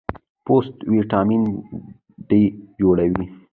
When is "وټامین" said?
0.95-1.43